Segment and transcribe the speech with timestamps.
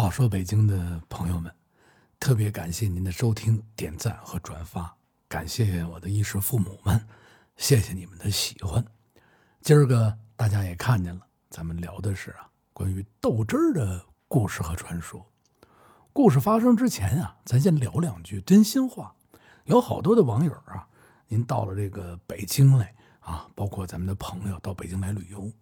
[0.00, 1.54] 话说北京的朋友们，
[2.18, 4.96] 特别感谢您的收听、点赞和转发，
[5.28, 7.06] 感谢我的衣食父母们，
[7.58, 8.82] 谢谢你们的喜欢。
[9.60, 11.20] 今儿个大家也看见了，
[11.50, 15.22] 咱们聊的是啊关于豆汁儿的故事和传说。
[16.14, 19.14] 故事发生之前啊，咱先聊两句真心话。
[19.66, 20.88] 有好多的网友啊，
[21.28, 25.52] 您到了这个北京来啊，包括咱们的朋友到北京来旅游，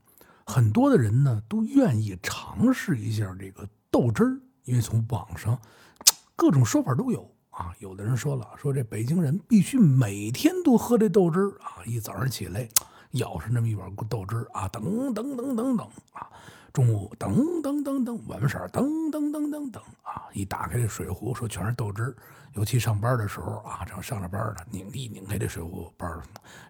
[0.46, 3.68] 很多的人呢都愿意尝试一下这个。
[3.91, 5.59] 豆汁儿，因为从网上
[6.36, 7.75] 各种说法都有啊。
[7.79, 12.68] 有的人说了，说这北京人必须每天都喝这豆汁儿啊，一早上起来
[13.13, 16.29] 舀上那么一碗豆汁儿啊，等等等等等啊，
[16.72, 22.16] 中午等等等等，晚上等等等等等啊，一打开这水壶，说全是豆汁儿。
[22.55, 26.21] 尤其上班的时候啊，正上着班呢，拧一拧开这水壶，班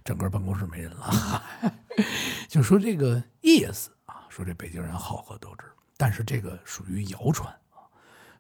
[0.05, 1.43] 整个办公室没人了。
[2.49, 5.73] 就说这个意思啊，说这北京人好喝豆汁儿。
[5.99, 7.85] 但是这个属于谣传啊，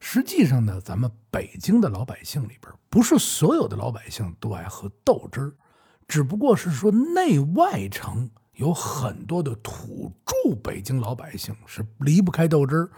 [0.00, 5.52] 实际上呢，咱们北京的老百姓里边，不是所有的老百姓都爱喝豆汁儿，
[6.06, 12.90] 只不过是说内外城有很多的土著北京老百姓是离不开豆汁儿。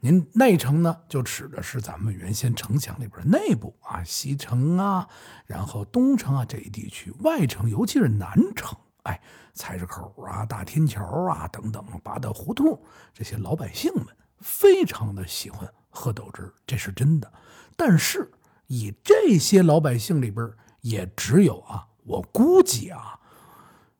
[0.00, 5.06] 您内城呢，就指的是咱们原先城墙里边内部啊，西城啊，
[5.44, 8.78] 然后东城啊这一地区；外城，尤其是南城。
[9.06, 9.20] 哎，
[9.54, 12.78] 菜市口啊，大天桥啊，等等，八大胡同，
[13.14, 14.04] 这些老百姓们
[14.40, 17.32] 非常的喜欢喝豆汁，这是真的。
[17.76, 18.30] 但是
[18.66, 23.18] 以这些老百姓里边，也只有啊，我估计啊，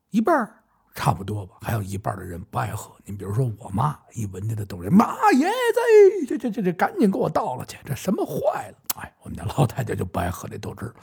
[0.09, 0.53] 一半
[0.93, 2.93] 差不多吧，还有一半的人不爱喝。
[3.05, 8.77] 你比如说我妈，一闻见这豆汁妈耶子，这这这这，赶紧给我倒了去，这什么坏了？
[8.97, 10.93] 哎，我们家老太太就不爱喝这豆汁。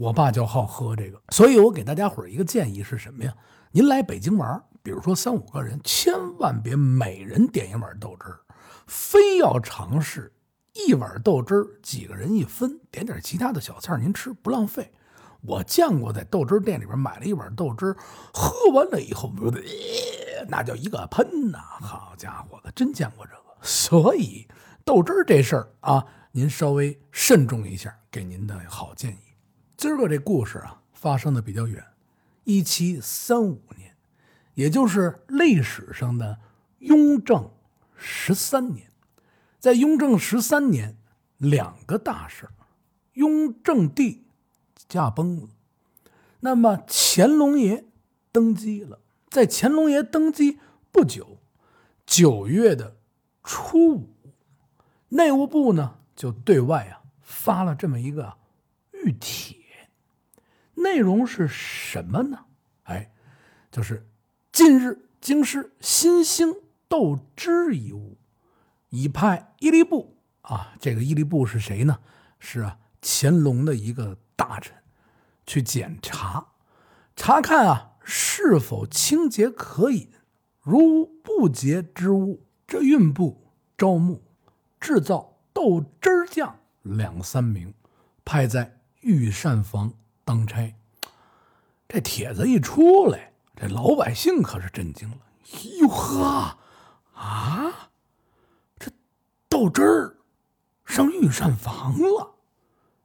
[0.00, 3.34] 我爸就好喝这个，所以我给大家伙一个建议是什么呀？
[3.70, 8.40] 您来北京玩，比如说三五个人，千万别每人点一碗豆汁儿，
[8.86, 10.32] 非要尝试
[10.72, 14.90] 一碗豆汁儿，几个人一分，点点其他的小菜您吃不浪费。
[15.42, 17.94] 我见过在豆汁店里边买了一碗豆汁
[18.32, 19.30] 喝完了以后，
[20.48, 21.58] 那叫一个喷呐！
[21.58, 23.42] 好家伙的，真见过这个。
[23.60, 24.48] 所以
[24.82, 29.29] 豆汁这事儿啊，您稍微慎重一下，给您的好建议。
[29.80, 31.82] 今儿个这故事啊，发生的比较远，
[32.44, 33.96] 一七三五年，
[34.52, 36.38] 也就是历史上的
[36.80, 37.50] 雍正
[37.96, 38.90] 十三年。
[39.58, 40.98] 在雍正十三年，
[41.38, 42.46] 两个大事
[43.14, 44.26] 雍正帝
[44.86, 45.48] 驾崩了，
[46.40, 47.86] 那么乾隆爷
[48.30, 48.98] 登基了。
[49.30, 50.60] 在乾隆爷登基
[50.92, 51.38] 不久，
[52.04, 52.98] 九月的
[53.42, 54.10] 初五，
[55.08, 58.34] 内务部呢就对外啊发了这么一个
[58.92, 59.58] 谕帖。
[60.82, 62.46] 内容是什么呢？
[62.84, 63.12] 哎，
[63.70, 64.08] 就是
[64.52, 66.54] 近日京师新兴
[66.88, 68.18] 豆汁一物，
[68.88, 71.98] 已派伊利布啊，这个伊利布是谁呢？
[72.38, 74.74] 是啊，乾隆的一个大臣，
[75.46, 76.48] 去检查
[77.14, 80.10] 查看啊是否清洁可饮。
[80.62, 84.22] 如不洁之物，这运部招募
[84.78, 87.72] 制造豆汁儿酱两三名，
[88.24, 89.94] 派在御膳房。
[90.24, 90.74] 当差，
[91.88, 95.16] 这帖子一出来，这老百姓可是震惊了。
[95.80, 96.56] 哟呵，
[97.14, 97.90] 啊，
[98.78, 98.90] 这
[99.48, 100.16] 豆汁儿
[100.84, 102.34] 上御膳房了，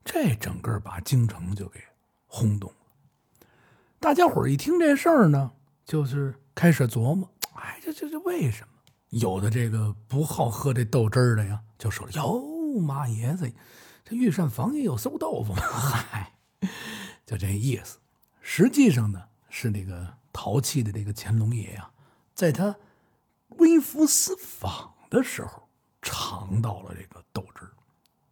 [0.03, 1.79] 这整个把京城就给
[2.27, 3.47] 轰动了。
[3.99, 5.51] 大家伙一听这事儿呢，
[5.83, 8.67] 就是开始琢磨：哎，这这这为什么？
[9.09, 13.51] 有的这个不好喝这豆汁儿的呀，就说：“哟，妈爷子，
[14.03, 16.33] 这御膳房也有馊豆腐吗？” 嗨。
[17.25, 17.97] 就这意思，
[18.41, 21.89] 实际上呢是那个淘气的这个乾隆爷呀，
[22.33, 22.75] 在他
[23.57, 25.67] 微服私访的时候
[26.01, 27.67] 尝到了这个豆汁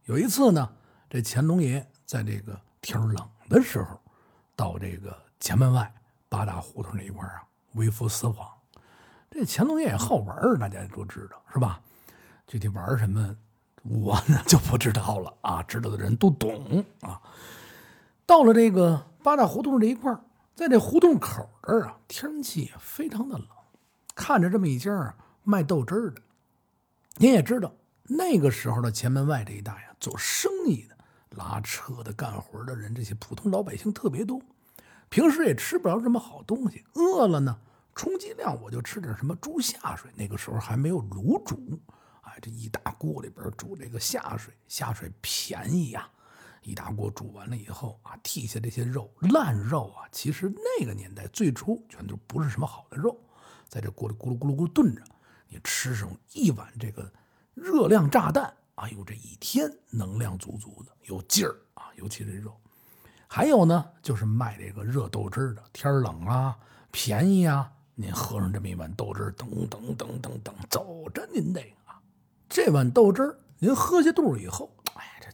[0.06, 0.72] 有一次呢，
[1.10, 4.00] 这乾隆爷在这个天冷的时候，
[4.56, 5.92] 到这个前门外
[6.30, 7.42] 八大胡同那一块啊
[7.74, 8.48] 微服私访。
[9.32, 11.82] 这乾隆爷也好玩大家都知道是吧？
[12.46, 13.36] 具体玩什么，
[13.82, 17.20] 我呢 就不知道了啊，知道的人都懂啊。
[18.26, 20.18] 到了这个八大胡同这一块
[20.56, 23.48] 在这胡同口这儿啊，天气非常的冷。
[24.16, 26.22] 看着这么一家啊卖豆汁儿的，
[27.18, 27.74] 您也知道，
[28.04, 30.96] 那个时候的前门外这一带呀，做生意的、
[31.32, 34.40] 拉车的、干活的人，这些普通老百姓特别多。
[35.10, 37.58] 平时也吃不着什么好东西，饿了呢，
[37.94, 40.10] 充其量我就吃点什么猪下水。
[40.16, 41.80] 那个时候还没有卤煮，
[42.22, 46.08] 哎，这一大锅里边煮这个下水，下水便宜呀。
[46.64, 53.18] 一大锅煮完了以后啊，剔下这些肉烂肉啊，其实那个年代最初全都不是什么好的肉，
[53.68, 55.02] 在这锅里咕噜咕噜咕噜炖着，
[55.48, 57.12] 你吃上一碗这个
[57.54, 62.56] 热量炸弹，哎呦，这一天能量足足的，有劲儿啊，尤其这肉。
[63.28, 66.58] 还有呢，就是卖这个热豆汁的，天冷啊，
[66.92, 72.00] 便宜啊，您喝上这么一碗豆汁，等等等等等，走着您得啊，
[72.48, 75.32] 这碗豆汁您喝下肚以后，哎，这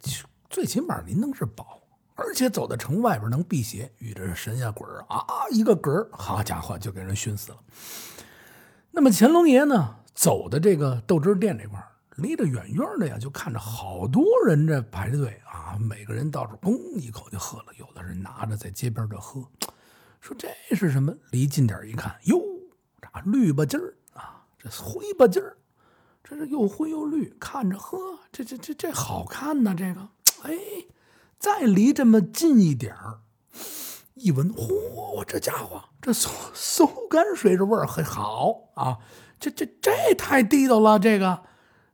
[0.49, 1.81] 最起码您能是宝，
[2.15, 7.57] 而且走到城外边能辟邪，遇着神呀鬼啊，一个嗝好家伙就给人熏死了。
[8.91, 11.79] 那么乾隆爷呢，走的这个豆汁店这块
[12.15, 19.47] 离得远远的呀，就看着好多人这排着队啊，每个人到这嘣一口就喝了，有的人拿着在街边这喝，
[20.19, 21.13] 说这是什么？
[21.29, 22.41] 离近点一看，哟，
[22.99, 25.55] 这绿吧唧儿啊，这灰吧唧儿，
[26.23, 27.97] 这是又灰又绿，看着呵，
[28.31, 30.09] 这这这这好看呐，这个，
[30.43, 30.53] 哎，
[31.37, 33.19] 再离这么近一点儿，
[34.15, 38.99] 一闻，嚯，这家伙，这馊馊泔水这味儿很好啊，
[39.39, 41.43] 这这这太地道了，这个。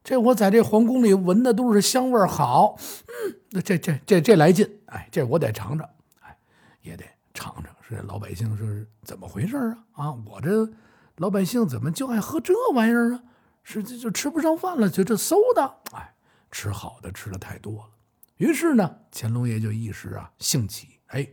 [0.03, 2.77] 这我在这皇宫里闻的都是香味好，
[3.07, 5.89] 嗯，这这这这来劲，哎，这我得尝尝，
[6.19, 6.37] 哎，
[6.83, 7.03] 也得
[7.33, 9.77] 尝尝，是老百姓是怎么回事啊？
[9.93, 10.71] 啊，我这
[11.15, 13.23] 老百姓怎么就爱喝这玩意儿啊？
[13.63, 16.13] 是这就吃不上饭了，就这馊的，哎，
[16.51, 17.89] 吃好的吃的太多了。
[18.37, 21.27] 于是呢，乾隆爷就一时啊兴起，哎，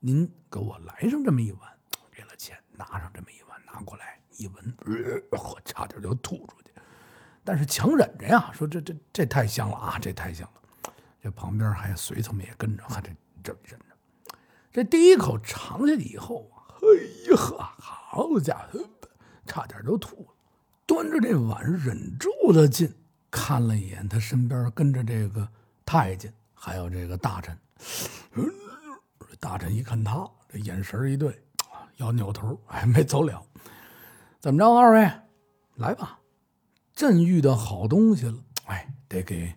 [0.00, 1.60] 您给我来上这么一碗，
[2.10, 4.74] 给了钱，拿上这么一碗拿过来，一闻，
[5.30, 6.72] 我差点就吐出去。
[7.44, 10.92] 但是强忍着呀，说这这这太香了啊，这太香了。
[11.22, 13.10] 这旁边还有随从们也跟着，还这
[13.42, 13.86] 这忍着。
[14.72, 18.80] 这第一口尝下去以后啊，哎呀呵，好家伙，
[19.46, 20.34] 差点就吐了。
[20.86, 22.92] 端着这碗，忍住了劲，
[23.30, 25.48] 看了一眼他身边跟着这个
[25.84, 27.58] 太监，还有这个大臣。
[29.40, 31.40] 大臣一看他，这眼神一对，
[31.96, 33.40] 要扭头，哎，没走了。
[34.40, 35.10] 怎么着，二位，
[35.76, 36.18] 来吧。
[36.94, 39.54] 朕遇到好东西了，哎，得给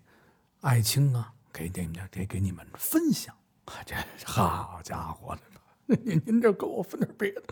[0.62, 3.36] 爱卿啊，给给你们得给你们分享。
[3.86, 3.96] 这
[4.26, 5.36] 好家伙
[5.88, 7.44] 的，您 您这给我分点别的，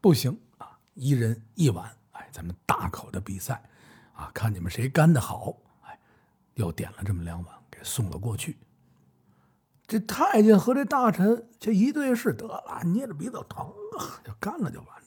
[0.00, 0.76] 不行啊！
[0.94, 3.62] 一人一碗，哎，咱们大口的比赛
[4.14, 5.54] 啊，看你们谁干的好。
[5.82, 5.96] 哎，
[6.54, 8.58] 又点了这么两碗，给送了过去。
[9.88, 13.66] 这太监和这大臣这一对视，得了，捏着鼻子疼
[13.98, 15.04] 啊，就干了就完了。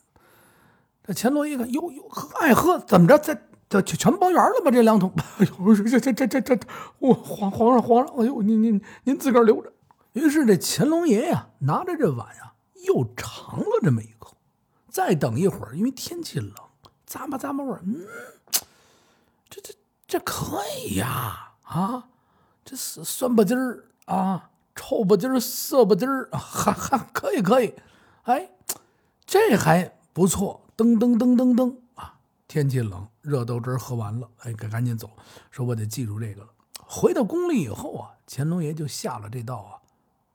[1.03, 2.09] 这乾隆一看，哟哟，
[2.41, 3.17] 爱喝怎么着？
[3.17, 3.37] 这。
[3.71, 4.69] 这全全包圆了吧？
[4.69, 6.59] 这两桶， 哎呦，这这这这这，
[6.99, 9.71] 我皇皇上皇上，哎呦，您您您自个儿留着。
[10.11, 12.51] 于是这乾隆爷呀，拿着这碗呀，
[12.85, 14.35] 又尝了这么一口。
[14.89, 16.53] 再等一会儿，因为天气冷，
[17.07, 18.05] 咂吧咂吧味儿，嗯，
[19.49, 19.73] 这这
[20.05, 22.09] 这可以呀，啊，
[22.65, 27.73] 这酸酸不唧儿啊，臭不唧儿，涩不唧儿， 还还可以可以，
[28.23, 28.49] 哎，
[29.25, 32.17] 这还不错，噔噔噔噔噔啊。
[32.47, 35.09] 天气冷，热豆汁喝完了，哎，赶赶紧走。
[35.49, 36.49] 说我得记住这个了。
[36.85, 39.79] 回到宫里以后啊，乾隆爷就下了这道啊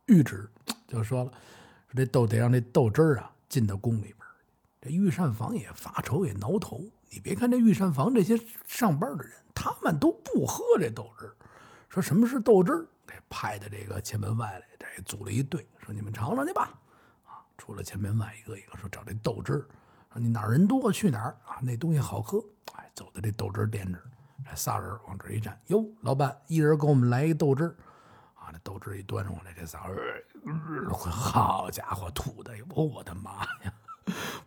[0.06, 0.48] 谕旨，
[0.88, 4.16] 就说了，说这豆得让这豆汁儿啊进到宫里边。
[4.80, 6.80] 这御膳房也发愁也挠头。
[7.10, 11.34] 你别看这御膳房这些上班的人，他们都不喝这豆汁儿。
[11.88, 12.86] 说什么是豆汁儿？
[13.06, 16.70] 给派的这个前门外来，这组了一队，说你们尝尝去吧。
[17.24, 19.66] 啊，出了前门外一个一个说找这豆汁儿。
[20.12, 21.58] 说你哪儿人多去哪儿啊？
[21.60, 22.42] 那东西好喝，
[22.74, 24.02] 哎，走到这豆汁店这儿，
[24.48, 27.76] 这仨人往这一站，哟，老板，一人给我们来一豆汁儿，
[28.34, 29.98] 啊，那豆汁一端上来，这仨人，
[30.90, 33.72] 好家伙，吐的，我我的妈呀！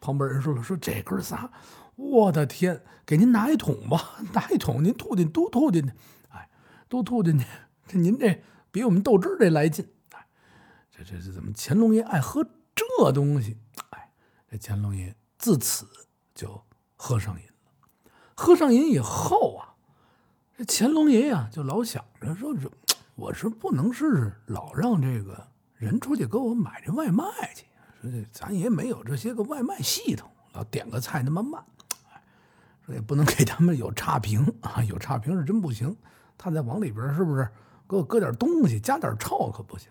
[0.01, 1.49] 旁边人说了，说这哥仨，
[1.95, 5.93] 我的天，给您拿一桶吧， 拿一桶，您吐进都吐进去，
[6.29, 6.49] 哎，
[6.87, 7.45] 都吐进去，
[7.85, 10.27] 这您这比我们豆汁儿这来劲，哎，
[10.91, 12.43] 这这这怎么乾隆爷爱喝
[12.75, 13.57] 这东西？
[13.91, 14.11] 哎，
[14.49, 15.15] 这乾隆爷。
[15.37, 15.87] 自此
[16.35, 16.61] 就
[16.97, 18.11] 喝上瘾了。
[18.35, 19.73] 喝上瘾以后啊，
[20.57, 22.69] 这乾隆爷呀就老想着说：“这
[23.15, 27.23] 我是不能是老让这个人出去给我买这外卖
[27.55, 27.65] 去。
[28.01, 31.63] 说这咱也没有这些个外卖系统，老点个菜那么慢。
[32.85, 35.95] 说也不能给他们有差评啊，有差评是真不行。
[36.37, 37.49] 他再往里边是不是
[37.89, 39.89] 给我搁点东西，加点臭可不行。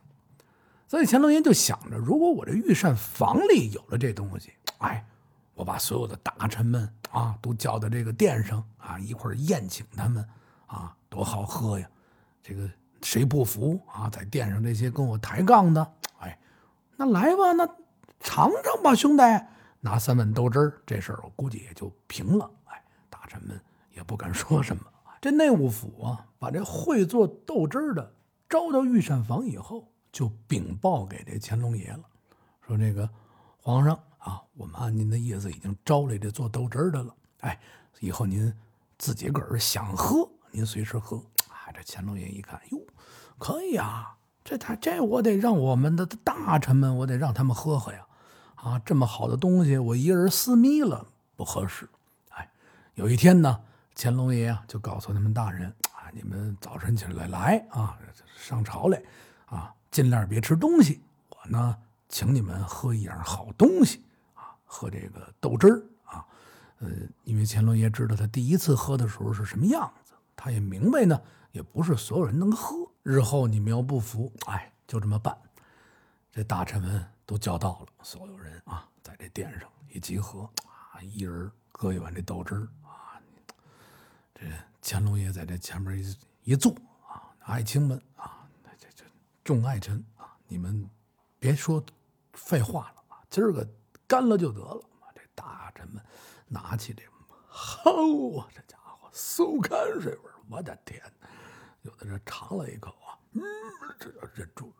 [0.87, 5.05] 所以乾隆爷就想着，如果我这御膳房里有了这东西，哎。”
[5.59, 10.25] 我把所有的大臣们啊都叫到这个殿上啊，一块宴请他们
[10.67, 11.91] 啊，多好喝呀！
[12.45, 12.71] 这个
[13.03, 14.09] 谁不服啊？
[14.09, 16.39] 在殿上这些跟我抬杠的，哎，
[16.97, 17.67] 那来吧，那
[18.21, 19.23] 尝尝吧，兄弟，
[19.81, 22.49] 拿三碗豆汁儿，这事儿我估计也就平了。
[22.67, 23.61] 哎，大臣们
[23.93, 24.83] 也不敢说什么。
[25.21, 28.15] 这内务府啊，把这会做豆汁儿的
[28.49, 32.03] 招到御膳房以后，就禀报给这乾隆爷了，
[32.67, 33.09] 说这个
[33.61, 33.99] 皇上。
[34.19, 37.15] 啊，我们按您的意思已经招来这做豆汁儿的了。
[37.41, 37.59] 哎，
[38.01, 38.53] 以后您
[38.99, 41.17] 自己个儿想喝，您随时喝。
[41.49, 42.79] 哎，这乾隆爷一看，哟，
[43.39, 48.07] 可以啊，这他这我得让我们的大臣们，我得让他们喝喝呀。
[48.57, 51.07] 啊，这么好的东西，我一个人私密了
[51.37, 51.89] 不合适。
[52.31, 52.51] 哎，
[52.97, 53.61] 有一天呢，
[54.01, 57.99] 乾隆爷啊就告诉他们大人啊，你们早晨起来来啊，
[58.37, 59.03] 上朝来
[59.47, 61.03] 啊，尽量别吃东西。
[61.31, 61.77] 我呢，
[62.09, 66.25] 请你们喝一样好东西啊，喝这个豆汁儿啊。
[66.79, 66.89] 呃，
[67.25, 72.77] 因为乾隆爷知道他第一次喝的时候是什么样子，他也明白呢，也不是所有人能喝。
[73.03, 75.37] 日后你们要不服，哎，就这么办。
[76.31, 80.49] 这大臣们都叫到了，所有人啊，在这殿上一集合
[80.93, 82.69] 啊，一人喝一碗这豆汁儿。
[84.41, 84.47] 这
[84.81, 86.73] 乾隆爷在这前面一一坐
[87.07, 89.05] 啊，爱卿们啊，这这
[89.43, 90.89] 众爱臣啊，你们
[91.39, 91.85] 别说
[92.35, 93.67] 废话了啊，今儿个
[94.07, 94.81] 干了就得了。
[95.15, 96.03] 这大臣们
[96.47, 97.03] 拿起这，
[97.49, 97.91] 好
[98.39, 101.03] 啊，这家伙馊泔水味我的天！
[101.83, 103.43] 有的人尝了一口啊，嗯，
[103.99, 104.73] 这要忍住。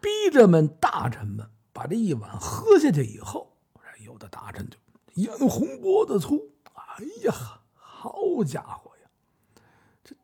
[0.00, 3.56] 逼着们大臣们把这一碗喝下去以后，
[4.04, 4.76] 有的大臣就
[5.14, 6.52] 眼红脖子粗。
[6.74, 7.62] 哎呀，
[7.98, 9.08] 好家伙呀，
[10.04, 10.14] 这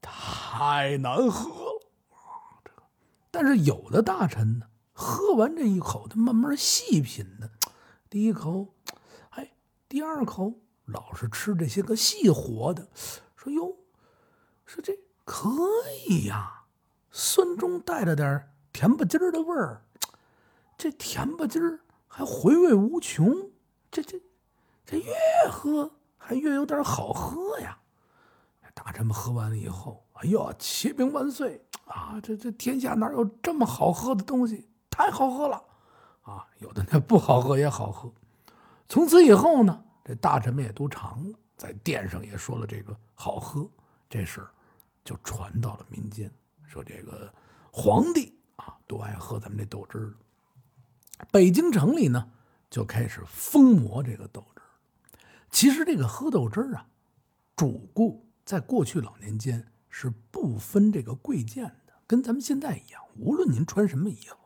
[0.00, 1.90] 太难喝了！
[2.64, 2.82] 这个，
[3.30, 7.48] 但是有的大臣呢，喝完这一口，他慢慢细品呢。
[8.10, 8.74] 第一口，
[9.30, 9.52] 哎，
[9.88, 10.54] 第二口，
[10.86, 12.88] 老是吃这些个细活的，
[13.36, 13.76] 说哟，
[14.66, 15.48] 说这可
[16.08, 16.64] 以呀，
[17.12, 19.86] 酸中带着点甜不唧儿的味儿，
[20.76, 23.52] 这甜不唧儿还回味无穷，
[23.92, 24.20] 这这
[24.84, 25.14] 这越
[25.48, 25.92] 喝
[26.24, 27.76] 还越有点好喝呀！
[28.74, 32.18] 大臣们喝完了以后，哎呦，启禀万岁啊！
[32.22, 34.68] 这这天下哪有这么好喝的东西？
[34.88, 35.62] 太好喝了
[36.22, 36.46] 啊！
[36.60, 38.10] 有的那不好喝也好喝。
[38.88, 43.68] 从此以后呢，这大臣们也都尝了，在殿上也说了这个好喝，
[44.08, 44.50] 这事儿
[45.04, 46.30] 就传到了民间，
[46.66, 47.32] 说这个
[47.70, 48.32] 皇帝。
[48.56, 50.14] 啊，都爱喝咱们这豆汁儿。
[51.32, 52.30] 北京城里呢，
[52.70, 54.61] 就开始疯魔这个豆汁儿。
[55.52, 56.86] 其实这个喝豆汁儿啊，
[57.54, 63.00] 主顾在过去老年间是不分这个贵贱的，跟咱们现在一样。
[63.16, 64.36] 无论您穿什么衣服，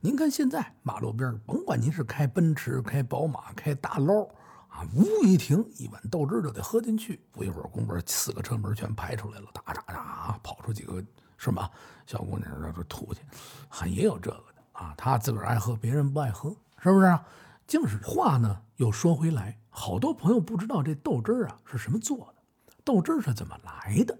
[0.00, 4.22] 您看现在马路边甭管您是开奔驰、开宝马、开大捞
[4.68, 7.20] 啊，呜一停，一碗豆汁儿就得喝进去。
[7.32, 11.02] 不一会儿功夫，四个车门全排出来了，哒哒哒，跑出几个。
[11.42, 11.70] 是吧？
[12.06, 13.22] 小姑娘让这吐去，
[13.66, 14.94] 还也有这个的啊。
[14.94, 17.18] 他自个儿爱喝，别人不爱喝，是不是？
[17.66, 18.60] 净是话呢。
[18.76, 24.18] 又说回来，好多朋友不知道这豆汁儿啊是什么做的，豆汁儿是怎么来的？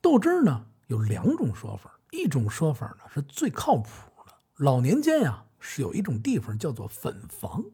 [0.00, 3.88] 豆汁儿呢有两种说法，一种说法呢是最靠谱
[4.26, 4.32] 的。
[4.56, 7.64] 老年间呀是有一种地方叫做粉房，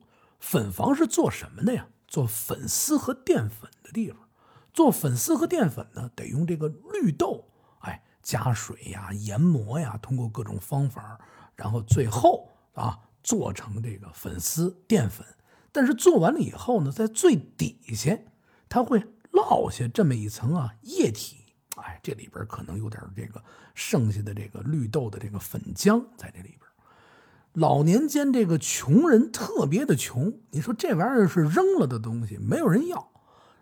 [0.40, 1.87] 粉房是做什么的呀？
[2.09, 4.19] 做粉丝和淀粉的地方。
[4.73, 7.49] 做粉丝和淀粉呢，得用这个绿豆。
[7.78, 11.21] 哎加水呀，研磨呀，通过各种方法，
[11.54, 15.25] 然后最后啊做成这个粉丝淀粉。
[15.75, 18.16] 但是做完了以后呢，在最底下，
[18.69, 19.02] 它会
[19.33, 21.38] 落下这么一层啊液体。
[21.75, 23.43] 哎，这里边可能有点这个
[23.75, 26.61] 剩下的这个绿豆的这个粉浆在这里边。
[27.54, 33.11] 老年间这个穷人特别的穷，你说这玩意儿是扔了的东西，没有人要。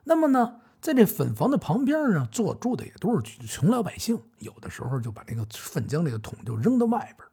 [0.04, 0.59] 那么呢？
[0.83, 7.26] 在这粉房的旁边呢，坐住的也都是穷老百姓，有的时候就把这个粉浆这个桶就扔到外边。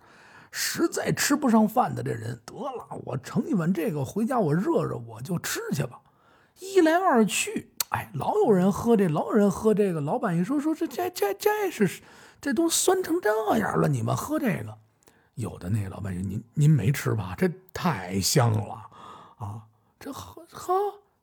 [0.51, 5.99] 实在吃不上饭的这人，得了，我盛一碗这个回家，我热热我就吃去吧。
[6.59, 10.01] 一来二去，哎，老有人喝这，老有人喝这个。
[10.01, 12.01] 老板一说说这这这这是
[12.41, 14.77] 这都酸成这样了，你们喝这个？
[15.35, 17.35] 有的那老板说您您没吃吧？
[17.37, 18.85] 这太香了
[19.37, 19.61] 啊！
[19.99, 20.73] 这喝喝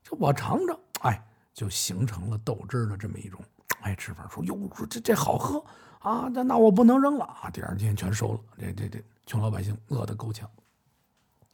[0.03, 1.23] 这我尝尝，哎。
[1.57, 3.41] 就形成了豆汁的这么一种
[3.81, 4.59] 哎吃法，说哟，
[4.91, 5.65] 这这好喝
[6.01, 8.41] 啊，那那我不能扔了啊，第二天全收了。
[8.59, 10.49] 这这这穷老百姓饿得够呛，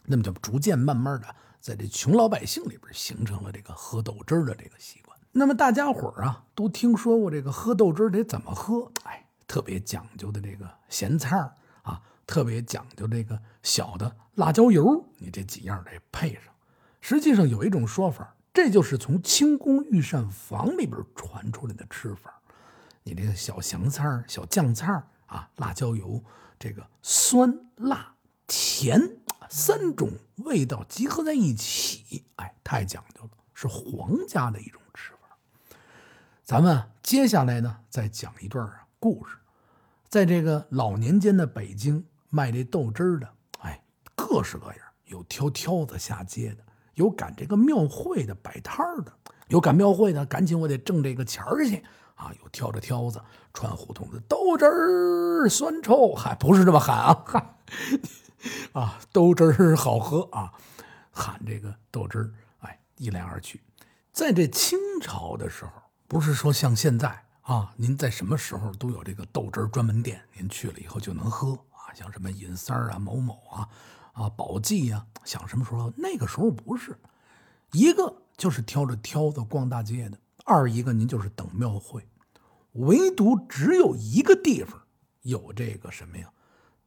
[0.05, 5.19] 那么就逐渐慢慢的在这穷老百姓里边形成了这个喝豆汁的这个习惯。
[5.33, 8.93] 那么大家伙啊都听说过这个喝豆汁得怎么喝？
[9.05, 11.37] 哎，特别讲究的这个咸菜
[11.83, 16.45] 啊，特别讲究这个小的辣椒油，你这几样得配上。
[17.01, 18.37] 实际上有一种说法。
[18.55, 22.39] 这就是从清宫御膳房里边传出来的吃法，
[23.03, 26.23] 你这个小咸菜小酱菜啊，辣椒油，
[26.63, 28.15] 这个酸辣
[28.47, 29.17] 甜
[29.49, 35.77] 三种味道集合在一起，哎，太讲究了，是皇家的一种吃法。
[36.45, 39.37] 咱们接下来呢，再讲一段啊故事，
[40.09, 43.29] 在这个老年间的北京卖这豆汁的，
[43.59, 43.83] 哎，
[44.15, 46.59] 各式各样，有挑挑子下街的。
[46.95, 49.13] 有赶这个庙会的摆摊的，
[49.49, 51.83] 有赶庙会的，赶紧我得挣这个钱儿去
[52.15, 53.21] 啊，有挑着挑子
[53.53, 57.57] 穿胡同的豆汁儿酸臭，还不是这么喊啊，喊
[58.73, 60.53] 啊豆汁儿好喝啊，
[61.11, 63.61] 喊这个豆汁儿，哎，一来二去，
[64.13, 65.73] 在这清朝的时候，
[66.07, 73.69] 不是说像现在啊，您在什么时候都有这个豆汁儿专门店，您去了以后就能喝啊，像什么尹三儿啊、某某啊、
[74.13, 75.93] 啊宝记呀，想什么时候？
[75.97, 76.97] 那个时候不是，
[77.73, 82.07] 一个就是挑着挑子逛大街的，二一个您就是等庙会。
[82.73, 84.83] 唯独只有一个地方
[85.23, 86.33] 有这个什么呀，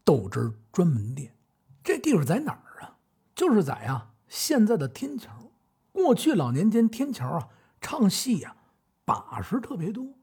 [0.04, 1.36] 豆汁专门店。
[1.84, 2.98] 这地方在哪儿啊？
[3.36, 5.52] 就是在呀现在的天桥。
[5.92, 8.56] 过去老年间天桥啊唱戏呀
[9.06, 10.16] 把式特别多，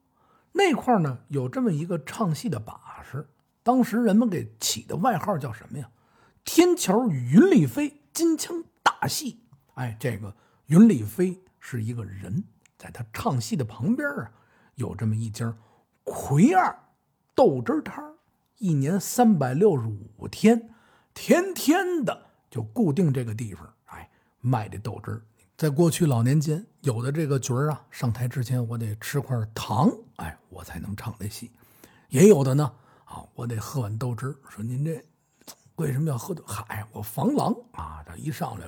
[0.52, 3.28] 那块呢有这么一个唱戏的把式，
[3.62, 5.88] 当时人们给起的外号叫什么呀？
[6.44, 9.44] 天桥云里飞金枪大戏。
[9.74, 10.36] 哎，这个
[10.66, 12.42] 云里飞是一个人，
[12.82, 14.32] 在他唱戏的旁边啊。
[14.74, 15.54] 有这么一家
[16.02, 16.76] 魁二
[17.32, 18.02] 豆汁摊
[18.58, 20.74] 一年三百六十五天，
[21.14, 24.10] 天天的就固定这个地方，哎，
[24.40, 25.22] 卖这豆汁
[25.56, 31.48] 在过去老年间，有的这个角儿啊，上台之前我得吃块糖，哎，我才能唱这戏；
[32.08, 32.72] 也有的呢，
[33.04, 35.00] 啊，我得喝碗豆汁说您这
[35.76, 36.42] 为什么要喝豆？
[36.46, 38.02] 嗨，我防狼啊！
[38.06, 38.66] 这一上来，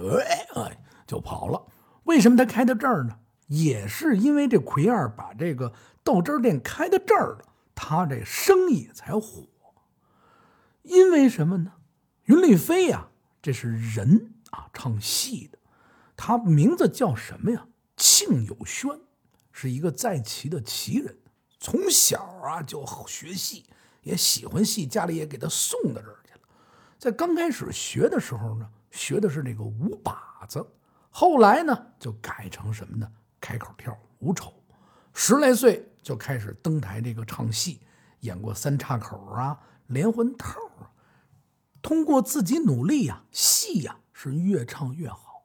[0.54, 1.60] 哎，就跑了。
[2.04, 3.18] 为什么他开到这儿呢？
[3.46, 5.72] 也是因为这奎二把这个
[6.02, 9.46] 豆汁店开到这儿了，他这生意才火。
[10.82, 11.72] 因为什么呢？
[12.24, 13.08] 云丽飞呀，
[13.42, 15.58] 这是人啊，唱戏的，
[16.16, 17.66] 他名字叫什么呀？
[17.96, 18.90] 庆有轩，
[19.52, 21.16] 是一个在旗的旗人，
[21.58, 23.66] 从小啊就学戏，
[24.02, 26.40] 也喜欢戏，家里也给他送到这儿去了。
[26.98, 30.66] 在刚开始学的时候呢，学的是这个五把子，
[31.10, 33.10] 后来呢就改成什么呢？
[33.44, 34.54] 开口跳五丑，
[35.12, 37.78] 十来岁就开始登台这个唱戏，
[38.20, 40.88] 演过三岔口啊、连环套啊。
[41.82, 45.42] 通过自己努力呀，戏呀是越唱越好。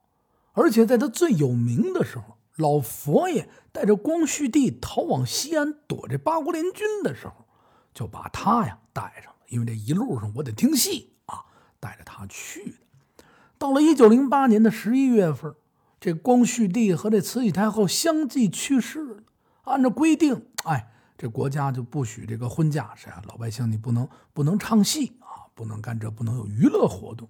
[0.54, 7.46] 而且在他最有名的时候，老佛爷带着光绪帝逃往西安躲这八国联军的时候，
[7.94, 9.40] 就把他呀带上了。
[9.50, 11.44] 因为这一路上我得听戏啊，
[11.82, 13.26] 带着他去的。
[13.58, 15.54] 到了一九零八年的十一月份。
[16.00, 19.24] 这光绪帝和这慈禧太后相继去世了，
[19.64, 27.30] 按照规定，哎，这国家就不许这个婚嫁，是啊，老百姓你不能不能唱戏啊，不能干这，不能有娱乐活动。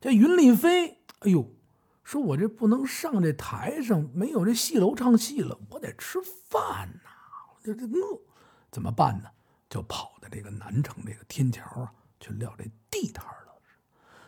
[0.00, 1.54] 这云丽妃，哎呦，
[2.02, 7.10] 说我这不能上这台上，没有这戏楼唱戏了，我得吃饭呐，
[7.54, 8.20] 我这这饿，
[8.72, 9.30] 怎么办呢？
[9.70, 13.54] 就跑到这个南城这个天桥啊，去撂这地摊了。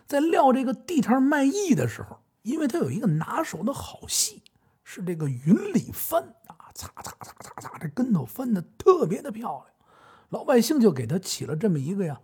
[0.07, 2.21] 在撂这个地摊卖艺的时候。
[2.47, 4.41] 因为他有一个拿手的好戏，
[4.85, 9.67] 是这个云里翻啊，擦擦擦擦擦，这跟头翻的特别的漂亮，
[10.29, 12.21] 老百姓就给他起了这么一个呀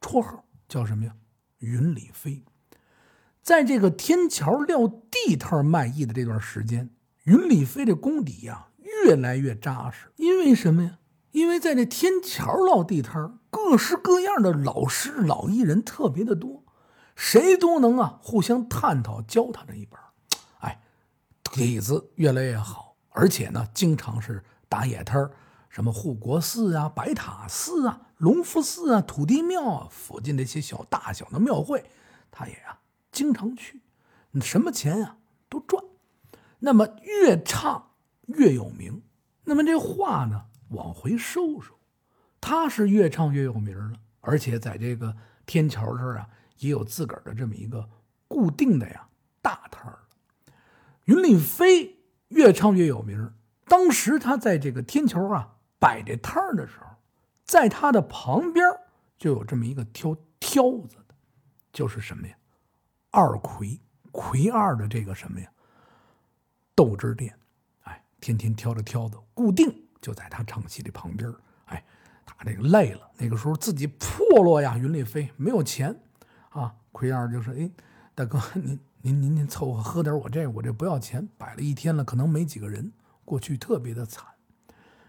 [0.00, 1.16] 绰号，叫什么呀？
[1.58, 2.44] 云里飞。
[3.42, 6.88] 在这个天桥撂地摊卖艺的这段时间，
[7.24, 10.06] 云里飞这功底呀越来越扎实。
[10.14, 10.98] 因为什么呀？
[11.32, 16.63] 因为在这天桥撂地摊，各式各样的老师、老艺人特别的多。
[17.14, 19.98] 谁都能啊，互相探讨教他这一本
[20.58, 20.80] 哎，
[21.44, 25.30] 底子越来越好，而且呢，经常是打野摊儿
[25.68, 31.88] 什么护国寺啊、白塔寺啊、隆福寺啊、土地庙啊，附近这些小大小的庙会，
[32.30, 32.80] 他也啊
[33.12, 33.80] 经常去，
[34.40, 35.82] 什么钱啊都赚。
[36.58, 37.92] 那么越唱
[38.26, 39.02] 越有名，
[39.44, 41.78] 那么这话呢往回收收，
[42.40, 46.28] 他是越唱越有名了，而且在这个天桥这儿啊。
[46.58, 47.88] 也有自个儿的这么一个
[48.28, 49.08] 固定的呀
[49.42, 49.98] 大摊儿
[51.04, 53.32] 云丽飞越唱越有名。
[53.66, 56.86] 当时他在这个天桥啊摆这摊儿的时候，
[57.44, 58.64] 在他的旁边
[59.18, 61.14] 就有这么一个挑挑子的，
[61.72, 62.34] 就是什么呀？
[63.10, 63.80] 二魁
[64.12, 65.50] 魁二的这个什么呀？
[66.74, 67.38] 豆汁店，
[67.82, 71.32] 哎，天天挑着挑子，固定就在他唱戏的旁边
[71.66, 71.84] 哎，
[72.24, 76.00] 他这个累了，那个时候自己破落呀，云丽飞没有钱。
[76.54, 77.68] 啊，奎二就说：“哎，
[78.14, 82.92] 大哥，您您您您凑合喝点我这，我这不要钱，摆了一天了，可能没几个人。
[83.24, 84.24] 过去特别的惨，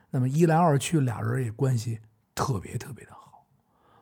[0.10, 2.00] 那么一来二去，俩人也关系
[2.34, 3.46] 特别特别的好。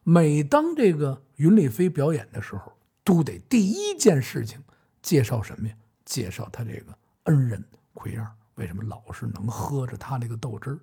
[0.03, 2.71] 每当这个云丽飞表演的时候，
[3.03, 4.63] 都得第一件事情
[5.01, 5.75] 介绍什么呀？
[6.05, 7.61] 介绍他这个恩人
[7.93, 8.25] 奎二，
[8.55, 10.79] 为什么老是能喝着他这个豆汁儿？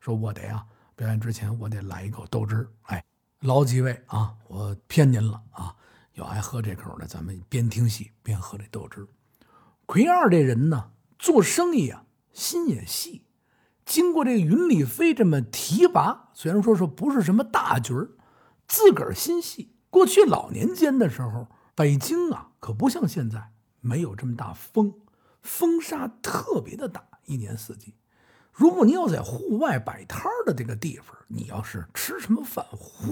[0.00, 2.68] 说我得啊，表演之前我得来一口豆汁儿。
[2.86, 3.04] 哎，
[3.42, 5.72] 老几位啊，我骗您了啊。”
[6.20, 9.06] 有爱喝这口的，咱们边听戏边喝这豆汁。
[9.86, 13.24] 奎二这人呢，做生意啊，心也细，
[13.86, 18.10] 经过这云里飞这么提拔，虽然说说不是什么大局儿，
[18.68, 19.74] 自个儿心细。
[19.88, 24.92] 过去老年间的时候，北京啊可不像现在没有这么大风，
[25.40, 27.94] 风沙特别的大，一年四季。
[28.52, 33.10] 如果你要在户外摆摊的这个地方，你要是吃什么饭，呼，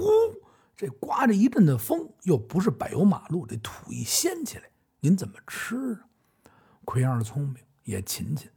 [0.79, 4.63] 这刮着一阵的风，又不是柏油马路，这土一掀起来，
[5.01, 6.07] 您怎么吃啊？
[6.85, 8.49] 奎二聪明也勤勤，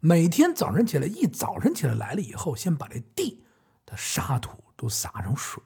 [0.00, 3.44] 每天早晨起来，一早晨起来来了以后，先把这地
[3.86, 5.62] 的沙土都撒上水，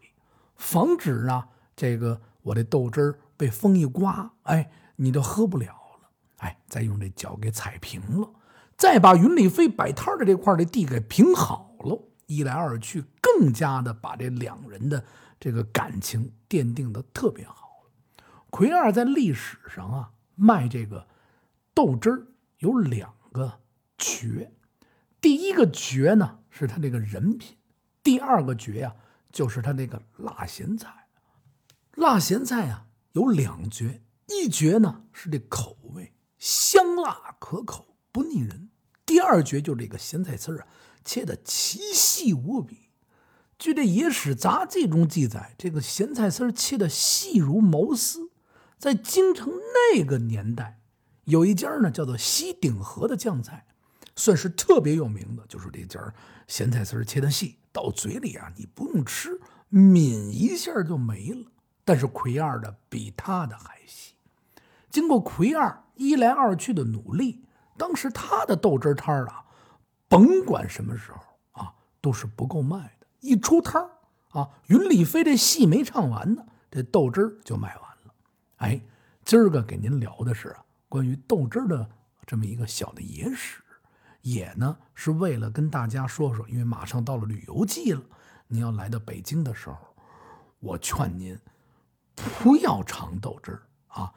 [0.54, 6.10] 防止啊这个我这豆汁儿被风一刮，哎，你都喝不了了。
[6.40, 8.30] 哎，再用这脚给踩平了，
[8.76, 15.02] 再把云里飞摆摊的这块的地给平好了，一来二去，更加的把这两人的
[15.42, 17.90] 这个感情奠定的特别好。
[18.48, 21.08] 奎二在历史上啊卖这个。
[21.74, 22.26] 豆汁儿
[22.58, 23.62] 有两个
[23.96, 24.52] 绝，
[25.22, 27.56] 第一个绝呢是他这个人品，
[28.02, 28.94] 第二个绝呀
[29.32, 31.08] 就是他那个辣咸菜。
[31.94, 38.68] 辣咸菜啊有两绝，一绝呢是这口味香辣可口不腻人，
[39.06, 40.68] 第二绝就这个咸菜丝儿啊
[41.02, 42.81] 切的奇细无比。
[43.62, 48.32] 据这《野史杂记》中记载，这个咸菜丝切的细如毛丝，
[48.76, 49.52] 在京城
[49.94, 50.80] 那个年代。
[51.26, 53.64] 有一家呢，叫做西顶河的酱菜，
[54.16, 55.44] 算是特别有名的。
[55.46, 56.12] 就是这家
[56.48, 61.52] 咸菜丝切的细，到嘴里啊，你不用吃，抿一下就没了。
[61.84, 64.14] 但是奎二的比他的还细。
[64.90, 67.44] 经过奎二一来二去的努力，
[67.78, 69.44] 当时他的豆汁摊啊，
[70.08, 71.20] 甭管什么时候
[71.62, 73.01] 啊，都是不够卖的。
[73.22, 73.82] 一出摊
[74.32, 78.14] 啊，云里飞这戏没唱完呢，这豆汁就卖完了。
[78.56, 78.80] 哎，
[79.24, 80.64] 今儿个给您聊的是啊。
[80.88, 81.88] 关于豆汁儿的
[82.26, 83.62] 这么一个小的野史，
[84.20, 88.02] 也呢是为了跟大家说说，因为马上到了旅游季了，
[88.48, 89.78] 您要来到北京的时候，
[90.60, 91.38] 我劝您
[92.42, 94.12] 不要尝豆汁儿啊。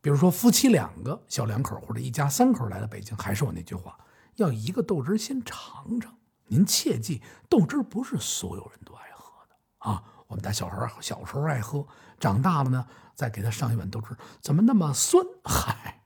[0.00, 3.98] 比如说夫妻两个小两口或者一家三口来到北京，还是我那句话，
[4.36, 6.14] 要一个豆汁儿先尝尝。
[6.50, 10.02] 您切记，豆汁不是所有人都爱喝的啊。
[10.26, 11.86] 我们家小孩小时候爱喝，
[12.18, 12.84] 长大了呢
[13.14, 15.24] 再给他上一碗豆汁，怎么那么酸？
[15.44, 16.02] 嗨。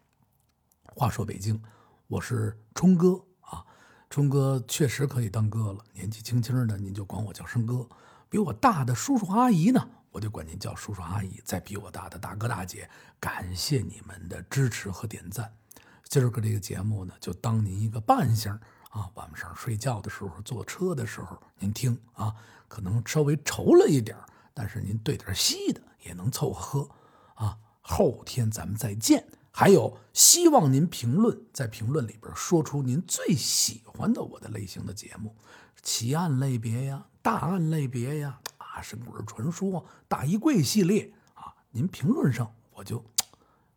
[0.84, 1.62] 话说北京，
[2.06, 3.64] 我是冲哥啊，
[4.10, 5.82] 冲哥确实可以当哥了。
[5.92, 7.88] 年纪轻轻的，您就管我叫声哥；
[8.28, 11.40] 比我大的叔叔阿姨呢，我就管您叫叔叔阿姨。
[11.42, 15.56] 再比我大的大哥大姐，感谢你们的支持和点赞。
[16.04, 18.56] 今儿个这个节目呢，就当您一个伴星
[18.94, 22.32] 啊，晚上睡觉的时候、坐车的时候您听啊，
[22.68, 24.16] 可能稍微稠了一点
[24.54, 26.90] 但是您兑点稀的也能凑合喝
[27.34, 27.58] 啊。
[27.80, 29.26] 后天咱们再见。
[29.50, 35.34] 还有，希望您评论，在评论里边说出您最喜欢的我的类型的节目，
[35.82, 43.04] 奇案类别呀，大案类别呀，啊，神鬼传说、大衣柜系列啊，您评论上我就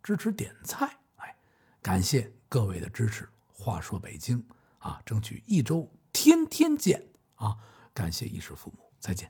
[0.03, 0.97] 支持点菜。
[1.17, 1.35] 哎，
[1.81, 3.27] 感谢各位的支持。
[3.51, 4.43] 话说北京
[4.87, 7.57] 啊，争取一周天天见啊！
[7.93, 9.29] 感谢衣食父母，再见。